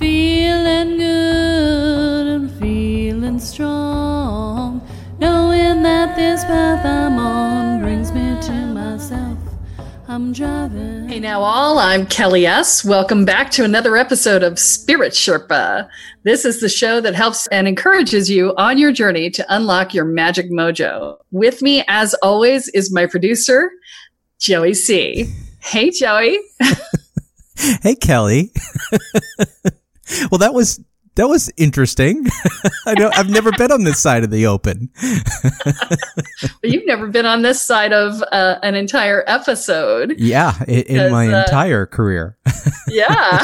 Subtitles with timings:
[0.00, 4.80] feeling good and feeling strong,
[5.18, 9.36] knowing that this path I'm on brings me to myself.
[10.08, 11.06] I'm driving.
[11.06, 12.82] Hey now, all, I'm Kelle S.
[12.82, 15.86] Welcome back to another episode of Spirit Sherpa.
[16.22, 20.06] This is the show that helps and encourages you on your journey to unlock your
[20.06, 21.18] magic mojo.
[21.30, 23.70] With me, as always, is my producer,
[24.38, 25.30] Joey C.
[25.60, 26.40] Hey, Joey.
[27.82, 28.44] hey, Kelle.
[30.30, 30.80] well, that was
[31.16, 32.26] that was interesting.
[32.86, 34.90] I know I've never been on this side of the open.
[36.62, 40.14] You've never been on this side of uh, an entire episode.
[40.18, 42.38] Yeah, in, in my uh, entire career.
[42.88, 43.42] yeah.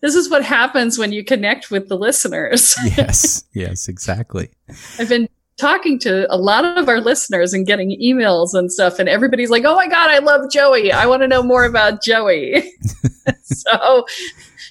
[0.00, 2.76] this is what happens when you connect with the listeners.
[2.96, 4.50] yes, yes, exactly.
[4.98, 5.28] I've been
[5.58, 9.64] talking to a lot of our listeners and getting emails and stuff, and everybody's like,
[9.64, 10.92] "Oh my god, I love Joey.
[10.92, 12.72] I want to know more about Joey."
[13.42, 14.06] so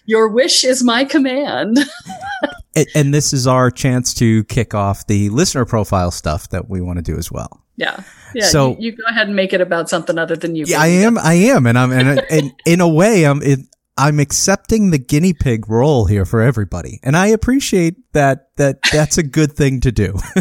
[0.05, 1.79] your wish is my command.
[2.75, 6.81] and, and, this is our chance to kick off the listener profile stuff that we
[6.81, 7.63] want to do as well.
[7.75, 8.01] Yeah.
[8.33, 8.45] Yeah.
[8.45, 10.65] So you, you go ahead and make it about something other than you.
[10.65, 11.17] Yeah, I am.
[11.17, 11.67] I am.
[11.67, 13.59] And I'm, and, and in a way, I'm, it,
[13.97, 16.99] I'm accepting the guinea pig role here for everybody.
[17.03, 20.17] And I appreciate that, that that's a good thing to do.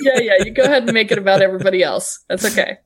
[0.00, 0.18] yeah.
[0.18, 0.44] Yeah.
[0.44, 2.24] You go ahead and make it about everybody else.
[2.28, 2.78] That's okay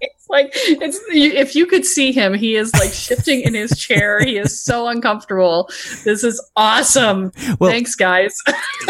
[0.00, 4.20] it's like it's if you could see him he is like shifting in his chair
[4.20, 5.68] he is so uncomfortable
[6.04, 8.34] this is awesome well, thanks guys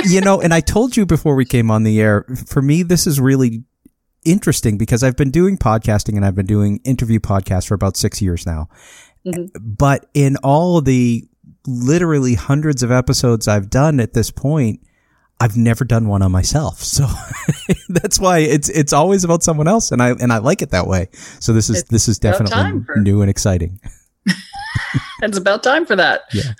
[0.05, 3.07] you know and i told you before we came on the air for me this
[3.07, 3.65] is really
[4.25, 8.21] interesting because i've been doing podcasting and i've been doing interview podcasts for about six
[8.21, 8.69] years now
[9.27, 9.47] mm-hmm.
[9.63, 11.27] but in all the
[11.67, 14.81] literally hundreds of episodes i've done at this point
[15.43, 16.83] I've never done one on myself.
[16.91, 17.07] So
[17.89, 20.87] that's why it's it's always about someone else and I and I like it that
[20.87, 21.09] way.
[21.39, 23.81] So this is it's this is definitely for- new and exciting.
[25.23, 26.23] it's about time for that.
[26.33, 26.53] Yeah.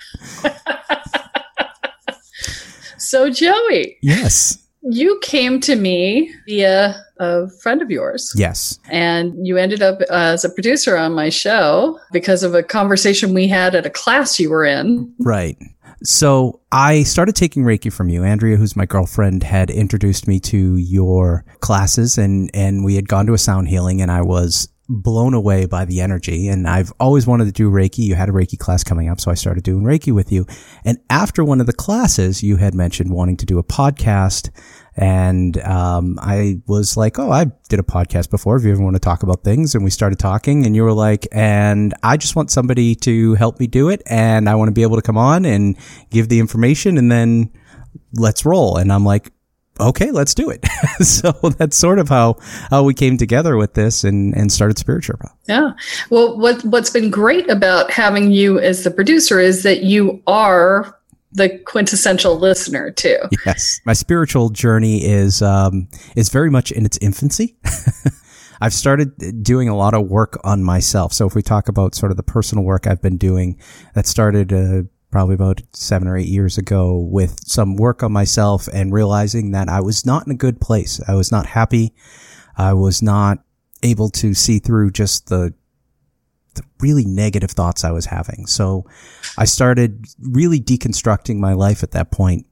[2.97, 3.97] so Joey.
[4.01, 4.60] Yes.
[4.83, 8.33] You came to me via a friend of yours.
[8.35, 8.79] Yes.
[8.89, 13.47] And you ended up as a producer on my show because of a conversation we
[13.47, 15.13] had at a class you were in.
[15.19, 15.57] Right.
[16.03, 18.23] So I started taking Reiki from you.
[18.23, 23.27] Andrea, who's my girlfriend, had introduced me to your classes and, and we had gone
[23.27, 26.47] to a sound healing and I was blown away by the energy.
[26.47, 27.99] And I've always wanted to do Reiki.
[27.99, 29.21] You had a Reiki class coming up.
[29.21, 30.45] So I started doing Reiki with you.
[30.83, 34.49] And after one of the classes, you had mentioned wanting to do a podcast
[34.95, 38.57] and um, I was like, "Oh, I did a podcast before.
[38.57, 40.91] If you ever want to talk about things," and we started talking, and you were
[40.91, 44.73] like, "And I just want somebody to help me do it, and I want to
[44.73, 45.77] be able to come on and
[46.09, 47.51] give the information, and then
[48.13, 49.31] let's roll." And I'm like,
[49.81, 50.65] "Okay, let's do it."
[51.05, 52.37] so that's sort of how
[52.69, 55.31] how we came together with this and and started Spirit Sherpa.
[55.47, 55.71] Yeah.
[56.09, 60.97] Well, what what's been great about having you as the producer is that you are
[61.33, 63.17] the quintessential listener too.
[63.45, 67.57] Yes, my spiritual journey is um, is very much in its infancy.
[68.61, 71.13] I've started doing a lot of work on myself.
[71.13, 73.59] So if we talk about sort of the personal work I've been doing,
[73.95, 78.67] that started uh, probably about seven or eight years ago with some work on myself
[78.73, 81.01] and realizing that I was not in a good place.
[81.07, 81.93] I was not happy.
[82.57, 83.39] I was not
[83.83, 85.53] able to see through just the,
[86.55, 88.45] the really negative thoughts I was having.
[88.47, 88.85] So
[89.37, 92.45] I started really deconstructing my life at that point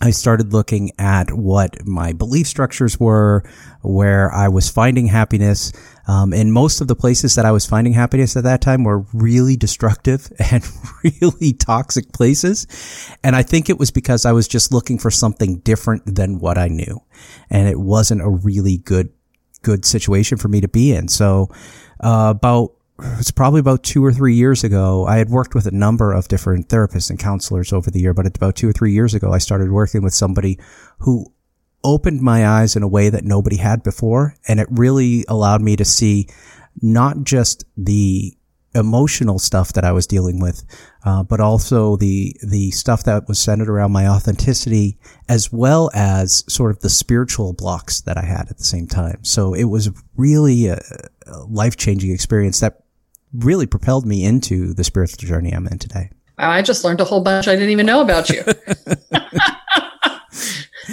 [0.00, 3.44] I started looking at what my belief structures were,
[3.82, 5.72] where I was finding happiness.
[6.08, 9.04] Um, and most of the places that I was finding happiness at that time were
[9.12, 10.66] really destructive and
[11.04, 12.66] really toxic places.
[13.22, 16.56] And I think it was because I was just looking for something different than what
[16.56, 17.02] I knew.
[17.50, 19.10] And it wasn't a really good,
[19.62, 21.08] good situation for me to be in.
[21.08, 21.50] So,
[22.02, 22.72] uh, about
[23.18, 25.06] it's probably about two or three years ago.
[25.06, 28.26] I had worked with a number of different therapists and counselors over the year, but
[28.26, 30.58] about two or three years ago, I started working with somebody
[30.98, 31.26] who
[31.82, 34.34] opened my eyes in a way that nobody had before.
[34.46, 36.28] And it really allowed me to see
[36.82, 38.36] not just the
[38.74, 40.62] emotional stuff that I was dealing with,
[41.04, 44.98] uh, but also the the stuff that was centered around my authenticity,
[45.28, 49.24] as well as sort of the spiritual blocks that I had at the same time.
[49.24, 50.80] So it was really a,
[51.26, 52.84] a life changing experience that
[53.32, 56.10] really propelled me into the spiritual journey I'm in today.
[56.38, 58.42] I just learned a whole bunch I didn't even know about you.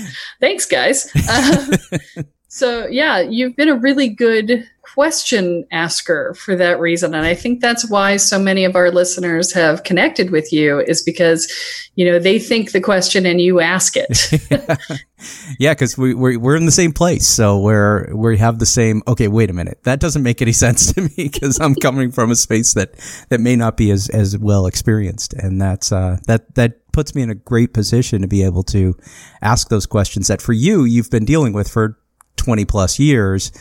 [0.39, 1.12] Thanks, guys.
[1.30, 1.78] Uh,
[2.48, 7.13] so, yeah, you've been a really good question asker for that reason.
[7.13, 11.03] And I think that's why so many of our listeners have connected with you is
[11.03, 11.47] because,
[11.94, 14.31] you know, they think the question and you ask it.
[15.59, 17.27] yeah, because we, we're, we're in the same place.
[17.27, 19.83] So we're, we have the same, okay, wait a minute.
[19.83, 22.93] That doesn't make any sense to me because I'm coming from a space that,
[23.29, 25.33] that may not be as, as well experienced.
[25.33, 28.97] And that's, uh, that, that puts me in a great position to be able to
[29.43, 32.00] ask those questions that for you, you've been dealing with for
[32.38, 33.51] 20 plus years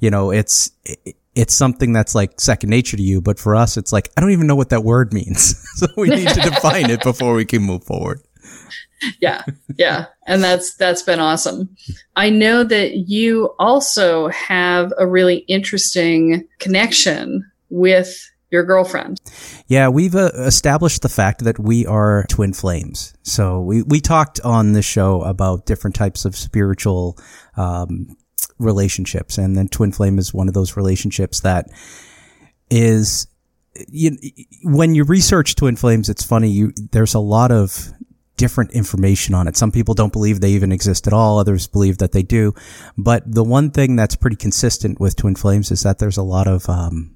[0.00, 0.70] you know, it's,
[1.34, 3.20] it's something that's like second nature to you.
[3.20, 5.56] But for us, it's like, I don't even know what that word means.
[5.74, 8.22] so we need to define it before we can move forward.
[9.20, 9.42] Yeah.
[9.76, 10.06] Yeah.
[10.26, 11.76] And that's, that's been awesome.
[12.16, 19.20] I know that you also have a really interesting connection with your girlfriend.
[19.66, 23.12] Yeah, we've uh, established the fact that we are twin flames.
[23.22, 27.18] So we, we talked on the show about different types of spiritual
[27.56, 28.16] um,
[28.58, 29.38] relationships.
[29.38, 31.66] And then twin flame is one of those relationships that
[32.70, 33.26] is,
[33.88, 34.16] you,
[34.62, 36.48] when you research twin flames, it's funny.
[36.48, 37.92] You, there's a lot of
[38.36, 39.56] different information on it.
[39.56, 41.38] Some people don't believe they even exist at all.
[41.38, 42.54] Others believe that they do.
[42.98, 46.46] But the one thing that's pretty consistent with twin flames is that there's a lot
[46.46, 47.15] of, um,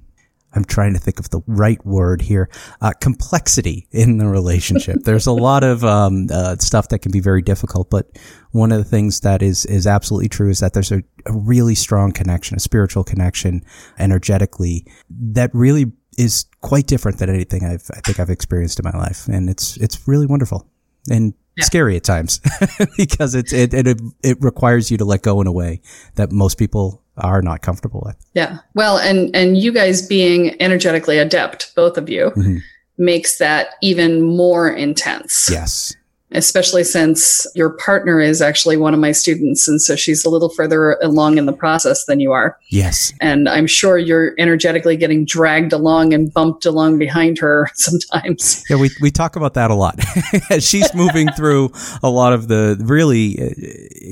[0.53, 2.49] I'm trying to think of the right word here.
[2.81, 4.97] Uh, complexity in the relationship.
[5.03, 8.07] There's a lot of um, uh, stuff that can be very difficult, but
[8.51, 11.75] one of the things that is is absolutely true is that there's a, a really
[11.75, 13.63] strong connection, a spiritual connection,
[13.97, 18.97] energetically that really is quite different than anything I've I think I've experienced in my
[18.97, 20.67] life, and it's it's really wonderful
[21.09, 21.63] and yeah.
[21.63, 22.41] scary at times
[22.97, 25.81] because it's it, it it requires you to let go in a way
[26.15, 28.17] that most people are not comfortable with.
[28.33, 28.59] Yeah.
[28.73, 32.57] Well, and and you guys being energetically adept, both of you, mm-hmm.
[32.97, 35.49] makes that even more intense.
[35.49, 35.95] Yes.
[36.33, 39.67] Especially since your partner is actually one of my students.
[39.67, 42.57] And so she's a little further along in the process than you are.
[42.69, 43.11] Yes.
[43.19, 48.63] And I'm sure you're energetically getting dragged along and bumped along behind her sometimes.
[48.69, 49.99] Yeah, we, we talk about that a lot.
[50.59, 53.49] she's moving through a lot of the really, uh,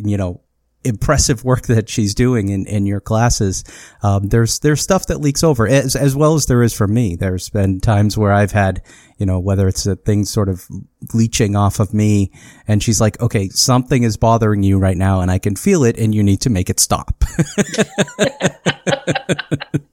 [0.05, 0.41] you know,
[0.83, 3.63] impressive work that she's doing in, in your classes.
[4.01, 7.15] Um, there's, there's stuff that leaks over as, as well as there is for me.
[7.15, 8.81] There's been times where I've had,
[9.17, 10.65] you know, whether it's a thing sort of
[11.13, 12.31] leeching off of me
[12.67, 15.97] and she's like, okay, something is bothering you right now and I can feel it
[15.97, 17.13] and you need to make it stop.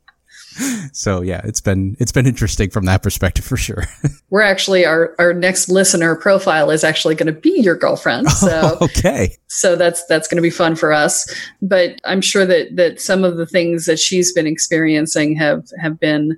[0.92, 3.84] so yeah, it's been it's been interesting from that perspective for sure.
[4.30, 8.28] We're actually our our next listener profile is actually going to be your girlfriend.
[8.36, 9.36] So oh, okay.
[9.46, 11.26] So that's that's going to be fun for us.
[11.62, 15.98] But I'm sure that that some of the things that she's been experiencing have have
[15.98, 16.36] been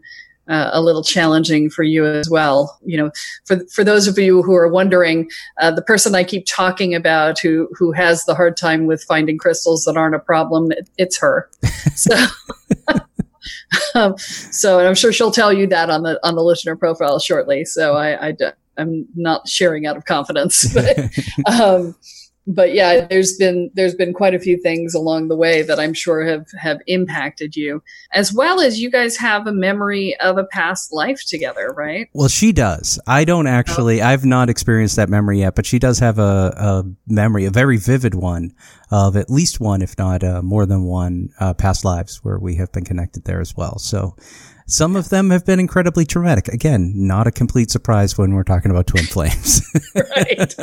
[0.48, 2.78] uh, a little challenging for you as well.
[2.84, 3.10] You know,
[3.44, 5.28] for for those of you who are wondering,
[5.60, 9.38] uh, the person I keep talking about who who has the hard time with finding
[9.38, 11.50] crystals that aren't a problem, it, it's her.
[11.94, 12.14] So.
[13.94, 17.18] um, so, and I'm sure she'll tell you that on the on the listener profile
[17.18, 17.64] shortly.
[17.64, 18.37] So I, I
[18.78, 20.98] am not sharing out of confidence, but,
[21.60, 21.94] um,
[22.48, 25.92] but yeah, there's been there's been quite a few things along the way that I'm
[25.92, 27.82] sure have have impacted you,
[28.14, 32.08] as well as you guys have a memory of a past life together, right?
[32.14, 32.98] Well, she does.
[33.06, 34.00] I don't actually.
[34.00, 37.76] I've not experienced that memory yet, but she does have a, a memory, a very
[37.76, 38.54] vivid one
[38.90, 42.54] of at least one, if not uh, more than one, uh, past lives where we
[42.54, 43.78] have been connected there as well.
[43.78, 44.16] So.
[44.68, 46.48] Some of them have been incredibly traumatic.
[46.48, 49.62] Again, not a complete surprise when we're talking about twin flames.
[49.94, 50.54] right.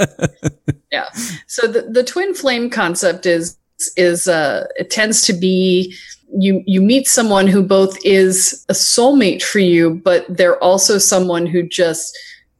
[0.91, 1.09] Yeah.
[1.47, 3.57] So the, the twin flame concept is
[3.97, 5.93] is uh it tends to be
[6.37, 11.45] you you meet someone who both is a soulmate for you, but they're also someone
[11.45, 12.17] who just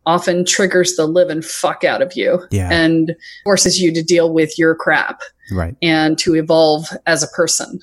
[0.07, 2.69] often triggers the living fuck out of you Yeah.
[2.71, 5.21] and forces you to deal with your crap
[5.51, 5.75] right.
[5.81, 7.79] and to evolve as a person.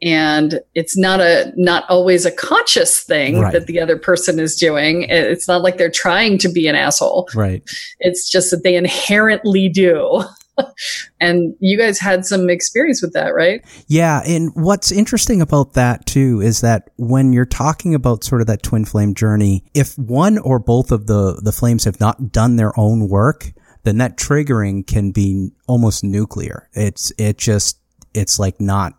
[0.00, 3.52] And it's not a not always a conscious thing Right.
[3.52, 5.02] that the other person is doing.
[5.08, 7.28] It's not like they're trying to be an asshole.
[7.34, 7.62] Right.
[8.00, 10.24] It's just that they inherently do.
[11.20, 13.62] and you guys had some experience with that, right?
[13.86, 18.46] Yeah, and what's interesting about that too is that when you're talking about sort of
[18.48, 22.56] that twin flame journey, if one or both of the the flames have not done
[22.56, 23.52] their own work,
[23.84, 26.68] then that triggering can be almost nuclear.
[26.74, 27.78] It's it just
[28.14, 28.94] it's like not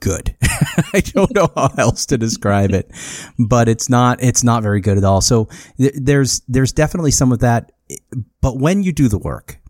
[0.00, 0.36] good.
[0.92, 2.90] I don't know how else to describe it,
[3.38, 5.20] but it's not it's not very good at all.
[5.20, 5.48] So
[5.78, 7.72] th- there's there's definitely some of that,
[8.40, 9.60] but when you do the work,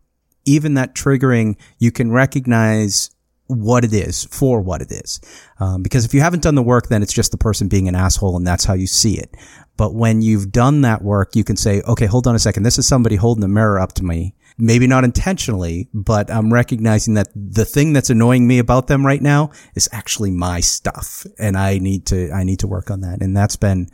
[0.45, 3.11] even that triggering, you can recognize
[3.49, 5.21] what it is for what it is.
[5.61, 7.95] Um, because if you haven't done the work, then it's just the person being an
[7.95, 9.37] asshole and that's how you see it.
[9.77, 12.63] But when you've done that work, you can say, okay, hold on a second.
[12.63, 14.35] This is somebody holding a mirror up to me.
[14.59, 19.21] Maybe not intentionally, but I'm recognizing that the thing that's annoying me about them right
[19.21, 21.27] now is actually my stuff.
[21.39, 23.21] And I need to, I need to work on that.
[23.21, 23.89] And that's been,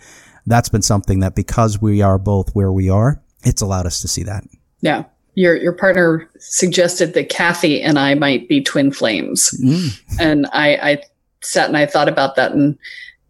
[0.47, 4.09] that's been something that because we are both where we are, it's allowed us to
[4.09, 4.45] see that.
[4.81, 5.05] Yeah.
[5.35, 9.51] Your your partner suggested that Kathy and I might be twin flames.
[10.21, 11.03] And I, I
[11.41, 12.79] sat and I thought about that and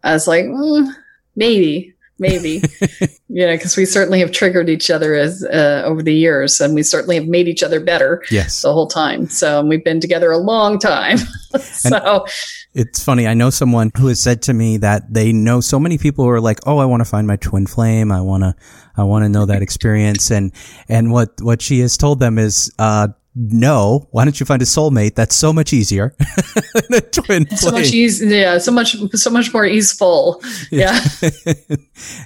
[0.03, 0.93] I was like, mm,
[1.37, 2.61] maybe, maybe,
[3.29, 6.73] you know, because we certainly have triggered each other as uh, over the years, and
[6.73, 8.61] we certainly have made each other better Yes.
[8.63, 9.27] the whole time.
[9.29, 11.17] So we've been together a long time.
[11.61, 12.25] so
[12.73, 13.27] It's funny.
[13.27, 16.31] I know someone who has said to me that they know so many people who
[16.31, 18.11] are like, "Oh, I want to find my twin flame.
[18.11, 18.55] I want to,
[18.97, 20.51] I want to know that experience." And
[20.89, 24.07] and what what she has told them is, uh, no.
[24.11, 25.15] Why don't you find a soulmate?
[25.15, 26.15] That's so much easier
[26.73, 27.81] than a twin so flame.
[27.81, 30.41] much easy, yeah, so much, so much more easeful.
[30.71, 30.99] Yeah,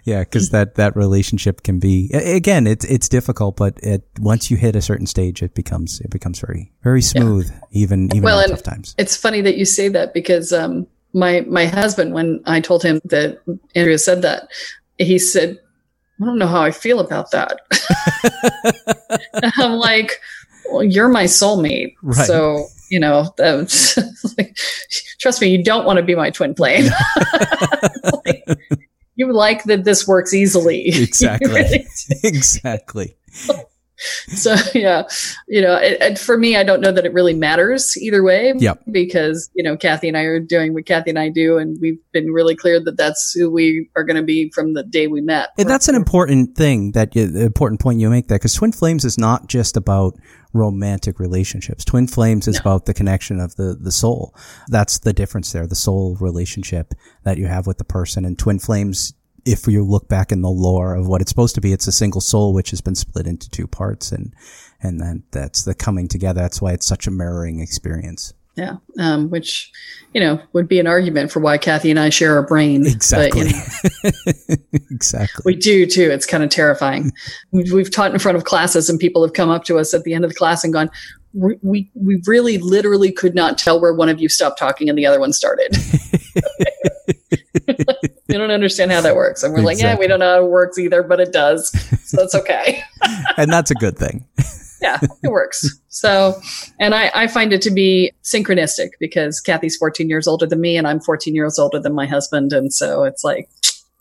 [0.06, 4.58] yeah, because that that relationship can be again, it's it's difficult, but it once you
[4.58, 8.64] hit a certain stage, it becomes it becomes very very smooth, even even Well, tough
[8.64, 8.96] times.
[8.98, 13.00] it's funny that you say that because um, my my husband, when I told him
[13.06, 13.40] that
[13.76, 14.50] Andrea said that,
[14.98, 15.58] he said,
[16.22, 17.60] "I don't know how I feel about that."
[19.58, 20.20] I'm like,
[20.72, 22.28] "Well, you're my soulmate, Right.
[22.28, 23.34] so." You know,
[24.38, 24.56] like,
[25.20, 26.90] trust me, you don't want to be my twin flame.
[28.26, 28.46] Like,
[29.16, 30.88] you like that this works easily.
[30.88, 31.52] Exactly.
[31.52, 31.88] really
[32.24, 33.18] exactly.
[34.30, 35.04] so yeah
[35.48, 38.54] you know it, it- for me i don't know that it really matters either way
[38.58, 38.84] Yep.
[38.92, 42.00] because you know kathy and i are doing what kathy and i do and we've
[42.12, 45.22] been really clear that that's who we are going to be from the day we
[45.22, 48.54] met And that's an important thing that you, the important point you make there because
[48.54, 50.14] twin flames is not just about
[50.54, 51.84] romantic relationships.
[51.86, 54.34] Twin flames is about the connection of the the soul.
[54.70, 58.26] That's the difference there, the soul relationship that you have with the person.
[58.26, 59.14] And twin flames,
[59.48, 61.92] if you look back in the lore of what it's supposed to be, it's a
[61.92, 64.34] single soul which has been split into two parts, and
[64.82, 66.42] and then that's the coming together.
[66.42, 68.34] That's why it's such a mirroring experience.
[68.56, 69.72] yeah um, which
[70.14, 72.90] you know would be an argument for why kathy and i share a brain But,
[72.90, 73.50] you Exactly.
[73.52, 73.62] know,
[74.92, 75.44] exactly.
[75.46, 77.12] we do too it's kind of terrifying
[77.52, 80.04] we've, we've taught in front of classes and people have come up to us at
[80.06, 80.90] the end of the class and gone
[81.34, 84.98] we, we, we really literally could not tell where one of you stopped talking and
[84.98, 85.76] the other one started
[88.28, 89.44] we don't understand how that works.
[89.44, 91.70] And we're like, yeah, we don't know how it works either, but it does.
[92.04, 92.84] So that's okay.
[93.38, 94.26] and that's a good thing.
[94.82, 95.80] yeah, it works.
[95.90, 96.40] So,
[96.80, 100.78] and I, I find it to be synchronistic because Kathy's 14 years older than me
[100.78, 102.54] and I'm 14 years older than my husband.
[102.54, 103.50] And so it's like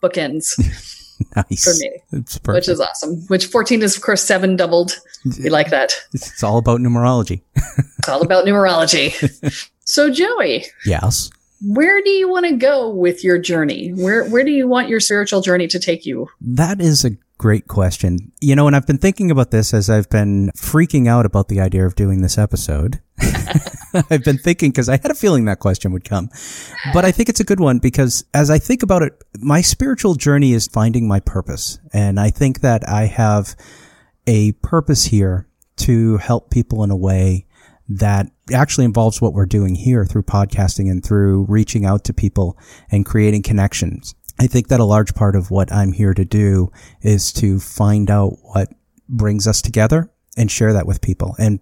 [0.03, 0.53] bookends
[1.35, 1.63] Nice.
[1.63, 3.15] for me, which is awesome.
[3.27, 4.95] Which 14 is, of course, seven doubled.
[5.43, 5.93] We like that.
[6.13, 7.41] It's all about numerology.
[7.97, 9.11] It's all about numerology.
[9.83, 11.31] so, Joey, Yes.
[11.61, 13.89] Where do you want to go with your journey?
[13.89, 16.27] Where, where do you want your spiritual journey to take you?
[16.39, 18.31] That is a great question.
[18.41, 21.59] You know, and I've been thinking about this as I've been freaking out about the
[21.59, 23.01] idea of doing this episode.
[24.11, 26.29] I've been thinking because I had a feeling that question would come.
[26.93, 30.15] But I think it's a good one because as I think about it, my spiritual
[30.15, 31.79] journey is finding my purpose.
[31.93, 33.55] And I think that I have
[34.27, 35.47] a purpose here
[35.77, 37.46] to help people in a way
[37.89, 42.57] that actually involves what we're doing here through podcasting and through reaching out to people
[42.91, 44.13] and creating connections.
[44.39, 48.11] I think that a large part of what I'm here to do is to find
[48.11, 48.69] out what
[49.09, 51.35] brings us together and share that with people.
[51.39, 51.59] And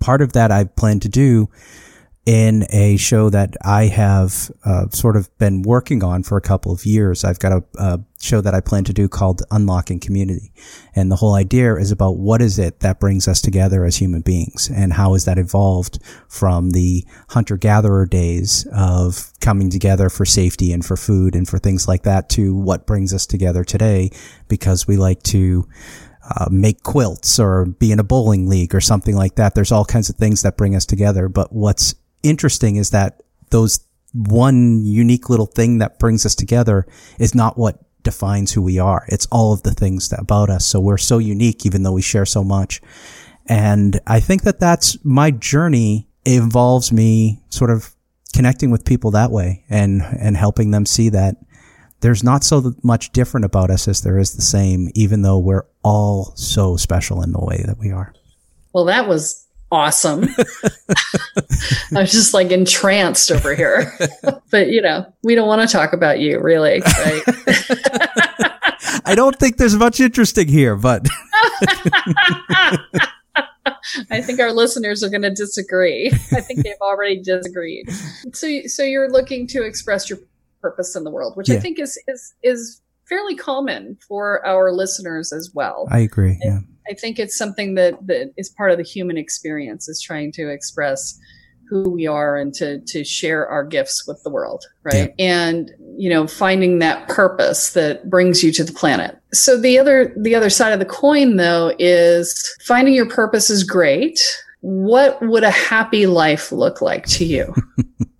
[0.00, 1.48] part of that I plan to do
[2.26, 6.72] in a show that I have uh, sort of been working on for a couple
[6.72, 7.24] of years.
[7.24, 10.50] I've got a, a, show that I plan to do called Unlocking Community.
[10.94, 14.22] And the whole idea is about what is it that brings us together as human
[14.22, 20.24] beings and how has that evolved from the hunter gatherer days of coming together for
[20.24, 24.10] safety and for food and for things like that to what brings us together today
[24.48, 25.68] because we like to
[26.28, 29.54] uh, make quilts or be in a bowling league or something like that.
[29.54, 31.28] There's all kinds of things that bring us together.
[31.28, 31.94] But what's
[32.28, 33.80] interesting is that those
[34.12, 36.86] one unique little thing that brings us together
[37.18, 39.04] is not what defines who we are.
[39.08, 40.64] It's all of the things that about us.
[40.64, 42.80] So we're so unique, even though we share so much.
[43.46, 47.94] And I think that that's my journey involves me sort of
[48.32, 51.36] connecting with people that way and, and helping them see that
[52.00, 55.64] there's not so much different about us as there is the same, even though we're
[55.82, 58.12] all so special in the way that we are.
[58.72, 60.24] Well, that was awesome.
[61.94, 63.92] I was just like entranced over here.
[64.50, 67.22] but you know, we don't want to talk about you really, right?
[69.04, 71.06] I don't think there's much interesting here, but
[74.10, 76.10] I think our listeners are going to disagree.
[76.32, 77.88] I think they've already disagreed.
[78.32, 80.18] So so you're looking to express your
[80.60, 81.56] purpose in the world, which yeah.
[81.56, 85.88] I think is is is fairly common for our listeners as well.
[85.90, 86.38] I agree.
[86.42, 86.60] Yeah.
[86.88, 90.48] I think it's something that, that is part of the human experience is trying to
[90.48, 91.18] express
[91.68, 95.24] who we are and to to share our gifts with the world right yeah.
[95.24, 100.14] and you know finding that purpose that brings you to the planet so the other
[100.16, 104.20] the other side of the coin though is finding your purpose is great
[104.60, 107.52] what would a happy life look like to you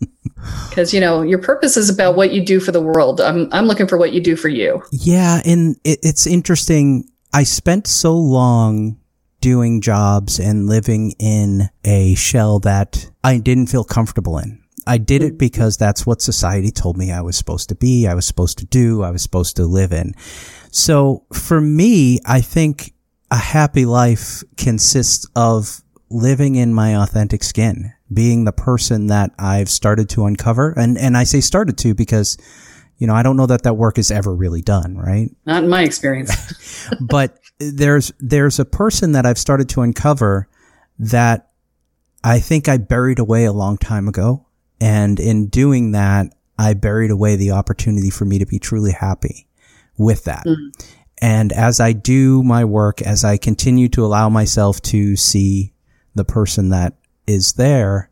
[0.68, 3.20] because you know your purpose is about what you do for the world.
[3.20, 4.82] I'm i'm looking for what you do for you.
[4.92, 7.08] Yeah and it, it's interesting.
[7.32, 8.98] I spent so long
[9.40, 14.62] doing jobs and living in a shell that I didn't feel comfortable in.
[14.86, 15.38] I did it mm.
[15.38, 18.66] because that's what society told me I was supposed to be, I was supposed to
[18.66, 20.14] do, I was supposed to live in.
[20.70, 22.94] So for me, I think
[23.30, 29.68] a happy life consists of living in my authentic skin, being the person that I've
[29.68, 30.72] started to uncover.
[30.76, 32.38] And, and I say started to because
[32.98, 35.30] you know, I don't know that that work is ever really done, right?
[35.44, 36.88] Not in my experience.
[37.00, 40.48] but there's there's a person that I've started to uncover
[40.98, 41.50] that
[42.24, 44.46] I think I buried away a long time ago,
[44.80, 49.46] and in doing that, I buried away the opportunity for me to be truly happy
[49.98, 50.44] with that.
[50.46, 50.94] Mm.
[51.22, 55.72] And as I do my work, as I continue to allow myself to see
[56.14, 56.94] the person that
[57.26, 58.10] is there,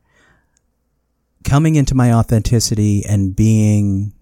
[1.45, 4.13] coming into my authenticity and being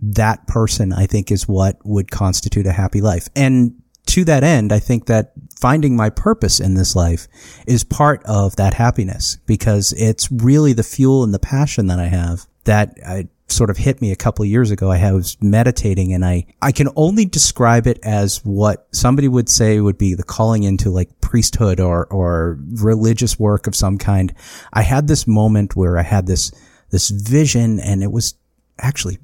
[0.00, 3.28] that person, I think, is what would constitute a happy life.
[3.34, 7.26] And to that end, I think that finding my purpose in this life
[7.66, 12.06] is part of that happiness because it's really the fuel and the passion that I
[12.06, 14.90] have that I sort of hit me a couple years ago.
[14.90, 19.80] I was meditating and I, I can only describe it as what somebody would say
[19.80, 24.34] would be the calling into like priesthood or, or religious work of some kind.
[24.72, 26.52] I had this moment where I had this,
[26.90, 28.34] this vision and it was
[28.78, 29.18] actually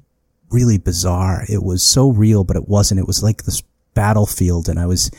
[0.49, 1.45] really bizarre.
[1.47, 2.99] It was so real, but it wasn't.
[2.99, 3.61] It was like this
[3.93, 5.11] battlefield and I was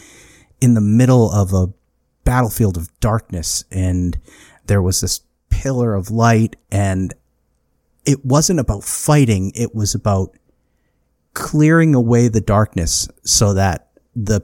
[0.61, 1.73] in the middle of a
[2.25, 4.19] battlefield of darkness and
[4.67, 7.15] there was this pillar of light and
[8.05, 9.53] it wasn't about fighting.
[9.55, 10.37] It was about
[11.35, 14.43] clearing away the darkness so that the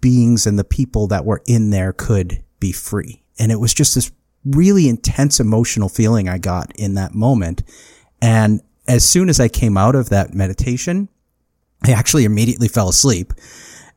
[0.00, 3.22] beings and the people that were in there could be free.
[3.38, 4.12] And it was just this
[4.44, 7.62] really intense emotional feeling I got in that moment.
[8.20, 11.08] And as soon as I came out of that meditation,
[11.84, 13.32] I actually immediately fell asleep.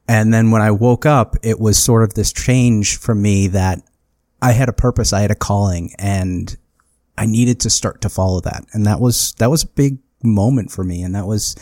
[0.08, 3.82] And then when I woke up, it was sort of this change for me that
[4.42, 6.56] I had a purpose, I had a calling, and
[7.18, 8.66] I needed to start to follow that.
[8.74, 11.02] And that was, that was a big moment for me.
[11.04, 11.56] And that was,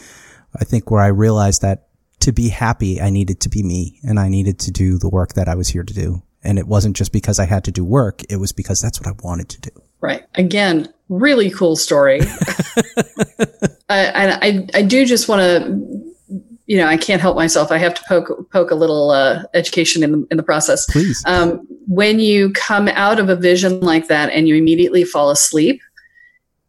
[0.55, 1.87] I think, where I realized that
[2.21, 5.33] to be happy, I needed to be me and I needed to do the work
[5.33, 6.23] that I was here to do.
[6.43, 8.21] And it wasn't just because I had to do work.
[8.29, 9.71] It was because that's what I wanted to do.
[10.01, 10.23] Right.
[10.35, 12.21] Again, really cool story.
[13.89, 16.02] I, I, I do just want to,
[16.73, 17.71] you know, I can't help myself.
[17.71, 20.87] I have to poke poke a little uh, education in the in the process.
[20.87, 21.23] Please.
[21.27, 25.83] Um, when you come out of a vision like that and you immediately fall asleep,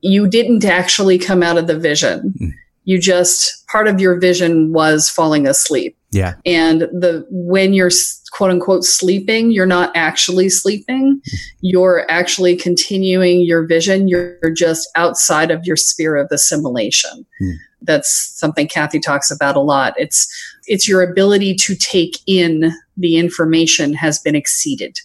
[0.03, 2.35] you didn't actually come out of the vision.
[2.39, 2.53] Mm.
[2.85, 5.97] You just part of your vision was falling asleep.
[6.11, 6.35] Yeah.
[6.47, 7.91] And the when you're
[8.33, 11.21] quote unquote sleeping, you're not actually sleeping.
[11.61, 14.09] You're actually continuing your vision.
[14.09, 17.27] You're just outside of your sphere of assimilation.
[17.39, 17.51] Hmm.
[17.83, 19.95] That's something Kathy talks about a lot.
[19.97, 20.29] It's
[20.67, 24.99] it's your ability to take in the information has been exceeded.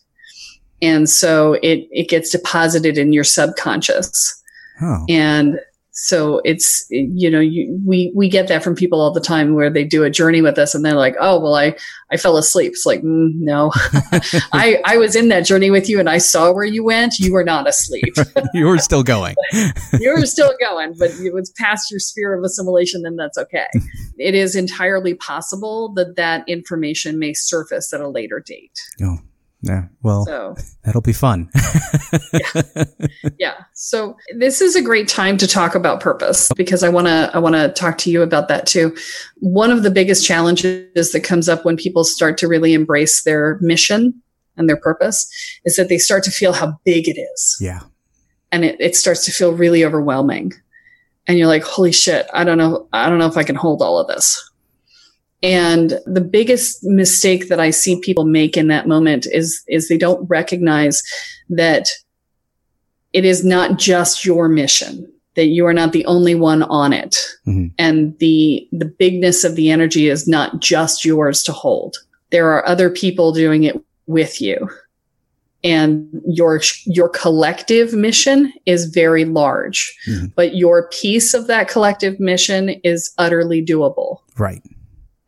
[0.81, 4.41] And so it it gets deposited in your subconscious.
[4.81, 5.05] Oh.
[5.09, 5.59] And
[6.01, 9.69] so it's you know you, we we get that from people all the time where
[9.69, 11.75] they do a journey with us and they're like oh well i
[12.09, 12.71] i fell asleep.
[12.71, 13.71] It's like mm, no.
[14.53, 17.19] I i was in that journey with you and i saw where you went.
[17.19, 18.15] You were not asleep.
[18.53, 19.35] You were still going.
[19.99, 23.67] you were still going but it was past your sphere of assimilation and that's okay.
[24.17, 28.79] It is entirely possible that that information may surface at a later date.
[29.01, 29.19] Oh.
[29.61, 29.83] Yeah.
[30.01, 31.49] Well, so that'll be fun.
[32.33, 32.83] yeah
[33.37, 33.55] yeah.
[33.73, 37.39] so this is a great time to talk about purpose because i want to i
[37.39, 38.95] want to talk to you about that too
[39.37, 43.57] one of the biggest challenges that comes up when people start to really embrace their
[43.61, 44.13] mission
[44.57, 45.29] and their purpose
[45.65, 47.81] is that they start to feel how big it is yeah.
[48.51, 50.51] and it, it starts to feel really overwhelming
[51.27, 53.81] and you're like holy shit i don't know i don't know if i can hold
[53.81, 54.51] all of this
[55.41, 59.97] and the biggest mistake that i see people make in that moment is is they
[59.97, 61.01] don't recognize
[61.49, 61.87] that
[63.13, 67.15] it is not just your mission that you are not the only one on it
[67.47, 67.71] Mhm.
[67.77, 71.95] and the the bigness of the energy is not just yours to hold
[72.31, 73.75] there are other people doing it
[74.07, 74.69] with you
[75.63, 80.31] and your your collective mission is very large Mhm.
[80.35, 84.61] but your piece of that collective mission is utterly doable Right.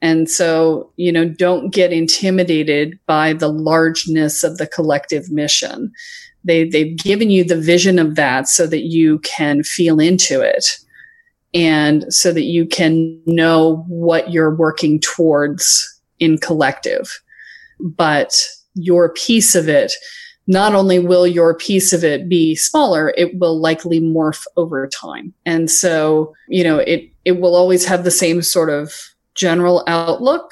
[0.02, 5.92] And so, you know, don't get intimidated by the largeness of the collective mission.
[6.44, 10.66] They, they've given you the vision of that so that you can feel into it
[11.54, 17.22] and so that you can know what you're working towards in collective.
[17.80, 19.94] But your piece of it,
[20.48, 25.34] not only will your piece of it be smaller, it will likely morph over time.
[25.46, 30.52] And so, you know, it, it will always have the same sort of general outlook,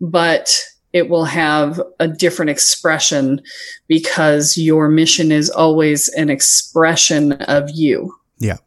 [0.00, 0.62] but
[0.92, 3.40] it will have a different expression
[3.88, 8.14] because your mission is always an expression of you.
[8.38, 8.58] Yeah.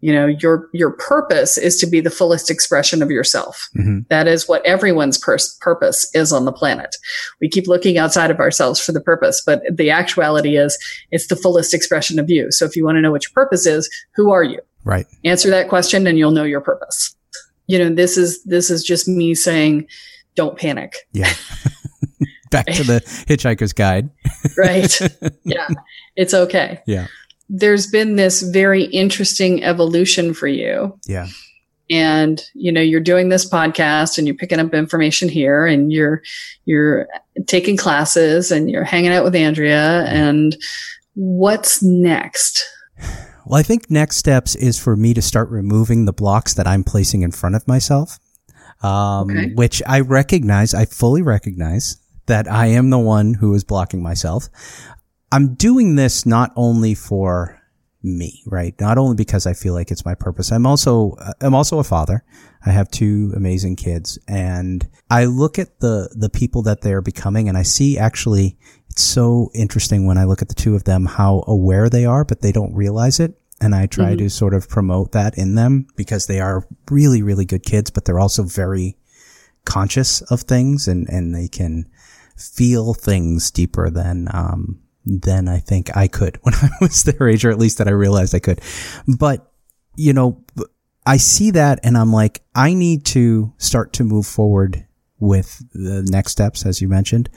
[0.00, 3.68] You know, your your purpose is to be the fullest expression of yourself.
[3.76, 4.06] Mhm.
[4.10, 6.94] That is what everyone's pers- purpose is on the planet.
[7.40, 10.78] We keep looking outside of ourselves for the purpose, but the actuality is
[11.10, 12.52] it's the fullest expression of you.
[12.52, 14.60] So if you want to know what your purpose is, who are you?
[14.84, 15.06] Right.
[15.24, 17.14] answer that question and you'll know your purpose
[17.68, 19.86] you know this is this is just me saying
[20.34, 21.32] don't panic Yeah.
[22.50, 24.08] Back to the Hitchhiker's Guide.
[24.56, 25.00] right
[25.44, 25.68] yeah
[26.16, 27.06] it's okay Yeah.
[27.48, 31.28] there's been this very interesting evolution for you Yeah.
[31.90, 36.22] and you know you're doing this podcast and you're picking up information here and you're
[36.64, 37.06] you're
[37.46, 40.56] taking classes and you're hanging out with andrea and
[41.14, 42.64] what's next
[43.48, 46.84] Well, I think next steps is for me to start removing the blocks that I'm
[46.84, 48.18] placing in front of myself,
[48.82, 49.54] um, Okay.
[49.54, 54.50] which I recognize, I fully recognize that I am the one who is blocking myself.
[55.32, 57.58] I'm doing this not only for
[58.02, 58.74] me, right?
[58.78, 60.52] Not only because I feel like it's my purpose.
[60.52, 62.24] I'm also, I'm also a father.
[62.66, 67.48] I have two amazing kids and I look at the, the people that they're becoming
[67.48, 68.58] and I see actually
[68.98, 72.24] it's so interesting when I look at the two of them, how aware they are,
[72.24, 73.40] but they don't realize it.
[73.60, 77.44] And I try to sort of promote that in them because they are really, really
[77.44, 78.96] good kids, but they're also very
[79.64, 81.88] conscious of things and, and they can
[82.36, 87.44] feel things deeper than, um, than I think I could when I was their age,
[87.44, 88.60] or at least that I realized I could.
[89.06, 89.48] But,
[89.94, 90.44] you know,
[91.06, 94.88] I see that and I'm like, I need to start to move forward
[95.20, 97.30] with the next steps, as you mentioned.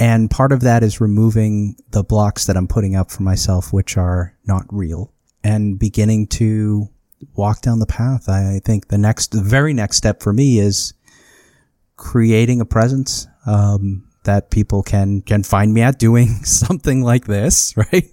[0.00, 3.96] And part of that is removing the blocks that I'm putting up for myself, which
[3.96, 6.88] are not real and beginning to
[7.34, 8.28] walk down the path.
[8.28, 10.94] I think the next, the very next step for me is
[11.96, 17.74] creating a presence, um, that people can, can find me at doing something like this,
[17.92, 18.04] right?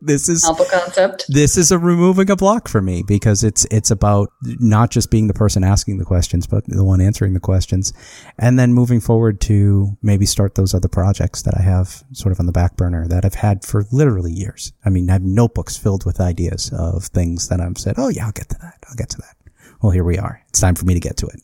[0.00, 3.90] this is, alpha concept this is a removing a block for me because it's it's
[3.90, 7.92] about not just being the person asking the questions but the one answering the questions
[8.38, 12.40] and then moving forward to maybe start those other projects that I have sort of
[12.40, 14.72] on the back burner that I've had for literally years.
[14.84, 18.26] I mean, I have notebooks filled with ideas of things that I've said, "Oh yeah,
[18.26, 18.78] I'll get to that.
[18.88, 19.36] I'll get to that."
[19.82, 20.42] Well, here we are.
[20.48, 21.40] It's time for me to get to it.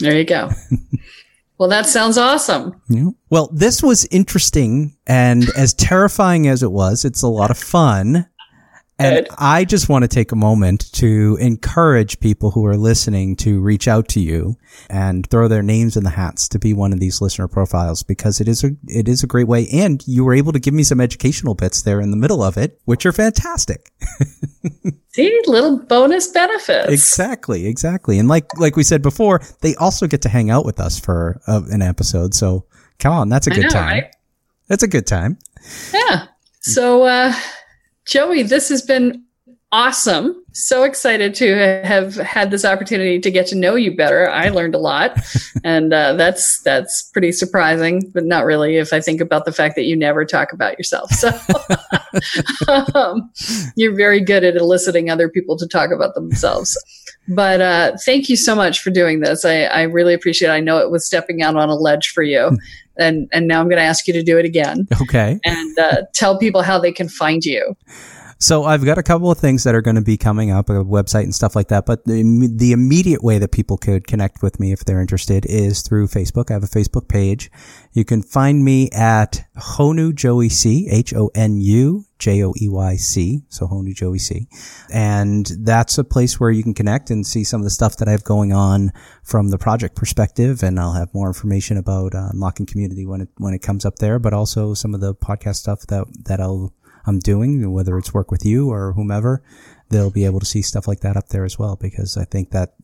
[0.00, 0.50] there you go
[1.60, 3.10] well that sounds awesome Yeah.
[3.30, 8.26] Well, this was interesting and as terrifying as it was, it's a lot of fun.
[9.00, 13.60] And I just want to take a moment to encourage people who are listening to
[13.60, 14.56] reach out to you
[14.88, 18.40] and throw their names in the hats to be one of these listener profiles because
[18.40, 19.66] it is a it is a great way.
[19.72, 22.56] And you were able to give me some educational bits there in the middle of
[22.56, 23.90] it, which are fantastic.
[25.12, 26.88] See, little bonus benefits.
[26.88, 28.18] Exactly, exactly.
[28.18, 31.40] And like like we said before, they also get to hang out with us for
[31.46, 32.34] uh, an episode.
[32.34, 32.66] So
[32.98, 33.88] come on, that's a good know, time.
[33.88, 34.16] Right?
[34.68, 35.38] That's a good time.
[35.92, 36.26] Yeah.
[36.60, 37.32] So, uh,
[38.10, 39.24] Joey, this has been
[39.70, 40.34] awesome.
[40.52, 44.28] So excited to have had this opportunity to get to know you better.
[44.28, 45.16] I learned a lot,
[45.64, 49.76] and uh, that's that's pretty surprising, but not really if I think about the fact
[49.76, 51.12] that you never talk about yourself.
[51.12, 51.30] So
[52.96, 53.30] um,
[53.76, 56.76] you're very good at eliciting other people to talk about themselves.
[57.28, 59.44] But uh, thank you so much for doing this.
[59.44, 60.48] I, I really appreciate.
[60.48, 60.52] it.
[60.52, 62.58] I know it was stepping out on a ledge for you,
[63.00, 64.86] and and now I'm going to ask you to do it again.
[65.00, 65.38] Okay.
[65.44, 67.76] And uh, tell people how they can find you.
[68.42, 70.82] So I've got a couple of things that are going to be coming up, a
[70.82, 71.84] website and stuff like that.
[71.84, 75.82] But the, the immediate way that people could connect with me if they're interested is
[75.82, 76.50] through Facebook.
[76.50, 77.50] I have a Facebook page.
[77.92, 83.42] You can find me at Honu Joey C, H-O-N-U J-O-E-Y-C.
[83.48, 84.46] So Honu Joey C.
[84.90, 88.08] And that's a place where you can connect and see some of the stuff that
[88.08, 90.62] I have going on from the project perspective.
[90.62, 93.96] And I'll have more information about uh, unlocking community when it, when it comes up
[93.96, 96.72] there, but also some of the podcast stuff that, that I'll
[97.06, 99.42] I'm doing, whether it's work with you or whomever,
[99.88, 101.76] they'll be able to see stuff like that up there as well.
[101.76, 102.74] Because I think that,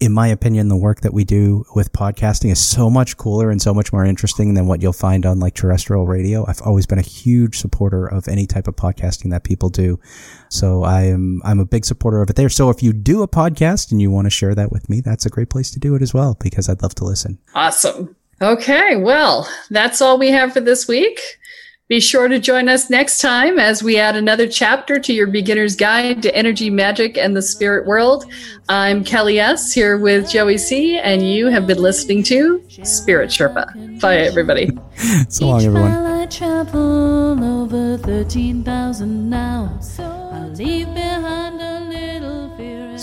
[0.00, 3.62] in my opinion, the work that we do with podcasting is so much cooler and
[3.62, 6.44] so much more interesting than what you'll find on like terrestrial radio.
[6.48, 10.00] I've always been a huge supporter of any type of podcasting that people do.
[10.48, 12.48] So I am, I'm a big supporter of it there.
[12.48, 15.26] So if you do a podcast and you want to share that with me, that's
[15.26, 17.38] a great place to do it as well, because I'd love to listen.
[17.54, 18.16] Awesome.
[18.42, 18.96] Okay.
[18.96, 21.20] Well, that's all we have for this week.
[21.86, 25.76] Be sure to join us next time as we add another chapter to your beginner's
[25.76, 28.24] guide to energy, magic, and the spirit world.
[28.70, 29.70] I'm Kelle S.
[29.70, 34.00] here with Joey C., and you have been listening to Spirit Sherpa.
[34.00, 34.70] Bye, everybody.
[35.28, 36.30] so long, everyone.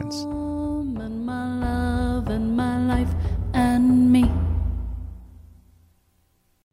[0.00, 0.40] Productions.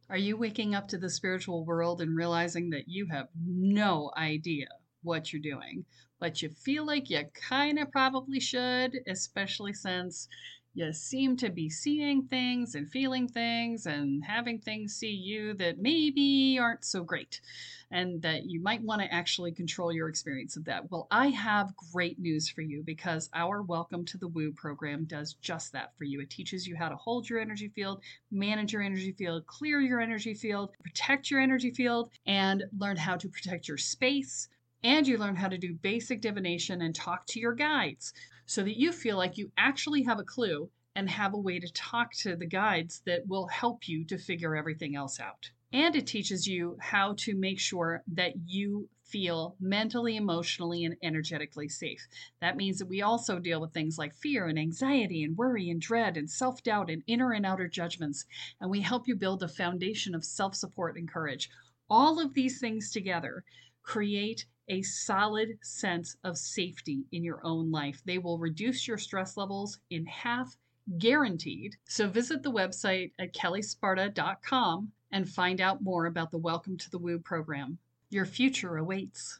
[0.10, 4.68] Are you waking up to the spiritual world and realizing that you have no idea
[5.04, 5.86] what you're doing,
[6.20, 10.30] but you feel like you kind of probably should, especially since
[10.74, 15.80] you seem to be seeing things and feeling things and having things see you that
[15.80, 17.42] maybe aren't so great
[17.92, 20.90] and that you might want to actually control your experience of that.
[20.92, 25.34] Well, I have great news for you because our Welcome to the Woo program does
[25.36, 26.20] just that for you.
[26.22, 30.02] It teaches you how to hold your energy field, manage your energy field, clear your
[30.02, 34.50] energy field, protect your energy field, and learn how to protect your space.
[34.84, 38.14] And you learn how to do basic divination and talk to your guides
[38.46, 41.72] so that you feel like you actually have a clue and have a way to
[41.74, 45.52] talk to the guides that will help you to figure everything else out.
[45.74, 51.68] And it teaches you how to make sure that you feel mentally, emotionally, and energetically
[51.68, 52.08] safe.
[52.40, 55.82] That means that we also deal with things like fear and anxiety and worry and
[55.82, 58.26] dread and self doubt and inner and outer judgments.
[58.62, 61.50] And we help you build a foundation of self support and courage.
[61.90, 63.44] All of these things together
[63.82, 68.02] create a solid sense of safety in your own life.
[68.06, 70.58] They will reduce your stress levels in half,
[70.98, 71.76] guaranteed.
[71.86, 76.98] So visit the website at kellesparta.com and find out more about the Welcome to the
[76.98, 77.78] Woo program.
[78.10, 79.40] Your future awaits.